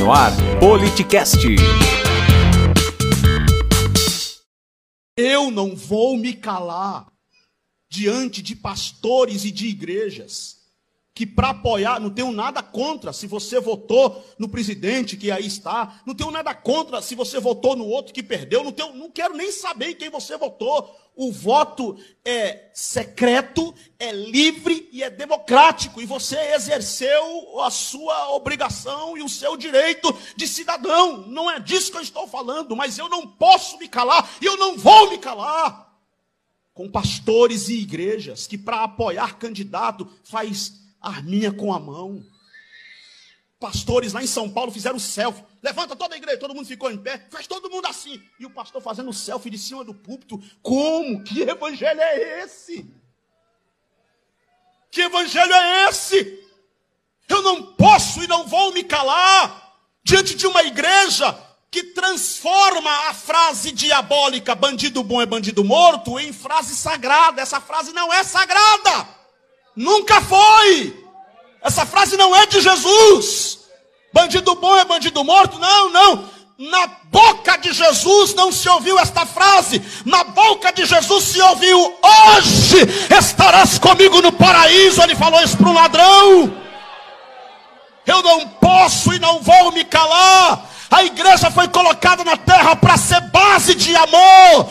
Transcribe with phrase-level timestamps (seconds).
[0.00, 1.44] no ar, Politicast.
[5.14, 7.12] Eu não vou me calar
[7.90, 10.59] diante de pastores e de igrejas
[11.20, 16.00] que para apoiar, não tenho nada contra se você votou no presidente que aí está,
[16.06, 19.36] não tenho nada contra se você votou no outro que perdeu, não, tenho, não quero
[19.36, 20.98] nem saber em quem você votou.
[21.14, 29.14] O voto é secreto, é livre e é democrático, e você exerceu a sua obrigação
[29.14, 31.26] e o seu direito de cidadão.
[31.26, 34.56] Não é disso que eu estou falando, mas eu não posso me calar e eu
[34.56, 35.86] não vou me calar
[36.72, 42.24] com pastores e igrejas que para apoiar candidato faz arminha com a mão.
[43.58, 45.44] Pastores lá em São Paulo fizeram selfie.
[45.62, 48.22] Levanta toda a igreja, todo mundo ficou em pé, faz todo mundo assim.
[48.38, 50.42] E o pastor fazendo selfie de cima do púlpito.
[50.62, 51.22] Como?
[51.22, 52.90] Que evangelho é esse?
[54.90, 56.42] Que evangelho é esse?
[57.28, 61.38] Eu não posso e não vou me calar diante de uma igreja
[61.70, 67.40] que transforma a frase diabólica bandido bom é bandido morto em frase sagrada.
[67.40, 69.19] Essa frase não é sagrada.
[69.80, 70.94] Nunca foi.
[71.62, 73.60] Essa frase não é de Jesus.
[74.12, 75.58] Bandido bom é bandido morto?
[75.58, 76.28] Não, não.
[76.58, 79.82] Na boca de Jesus não se ouviu esta frase.
[80.04, 82.76] Na boca de Jesus se ouviu: Hoje
[83.18, 85.00] estarás comigo no paraíso.
[85.02, 86.54] Ele falou isso para um ladrão.
[88.06, 90.68] Eu não posso e não vou me calar.
[90.90, 94.68] A igreja foi colocada na terra para ser base de amor,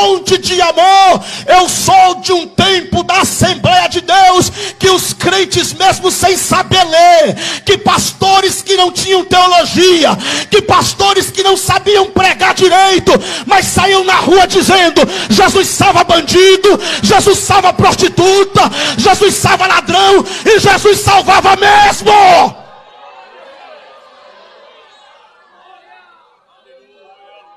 [0.00, 1.22] fonte de amor.
[1.46, 6.82] Eu sou de um tempo da Assembleia de Deus que os crentes, mesmo sem saber
[6.84, 7.34] ler,
[7.64, 10.10] que pastores que não tinham teologia,
[10.50, 13.12] que pastores que não sabiam pregar direito,
[13.46, 18.62] mas saíam na rua dizendo: Jesus salva bandido, Jesus salva prostituta,
[18.96, 22.60] Jesus salva ladrão e Jesus salvava mesmo.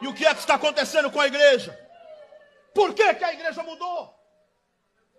[0.01, 1.82] E o que é que está acontecendo com a igreja?
[2.73, 4.13] Por que, que a igreja mudou?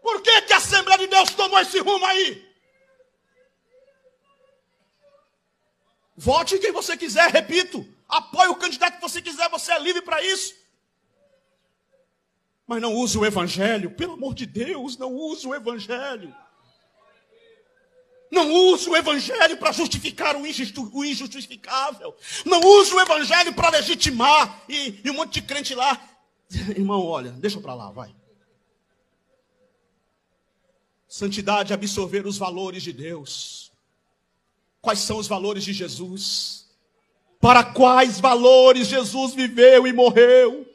[0.02, 2.54] Por que, que a Assembleia de Deus tomou esse rumo aí?
[6.16, 7.86] Vote em quem você quiser, repito.
[8.08, 10.54] Apoie o candidato que você quiser, você é livre para isso.
[12.66, 16.34] Mas não use o Evangelho, pelo amor de Deus, não use o Evangelho.
[18.34, 22.16] Não use o evangelho para justificar o, injusto, o, injustificável.
[22.44, 24.64] Não use o evangelho para legitimar.
[24.68, 26.00] E, e, um monte de crente lá.
[26.76, 28.14] Irmão, olha, deixa para lá, vai.
[31.08, 33.72] Santidade é absorver os valores de Deus.
[34.80, 36.68] Quais são os valores de Jesus?
[37.40, 40.66] Para quais valores Jesus viveu e morreu?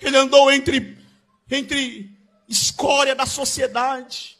[0.00, 0.98] Ele andou entre,
[1.50, 2.10] entre
[2.48, 4.32] escória da sociedade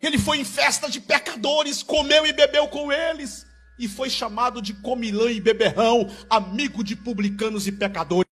[0.00, 3.46] ele foi em festa de pecadores, comeu e bebeu com eles,
[3.78, 8.29] e foi chamado de comilã e beberrão, amigo de publicanos e pecadores.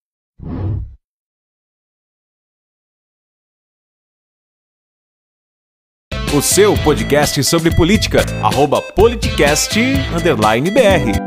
[6.35, 11.26] O seu podcast sobre política, arroba politicast_br.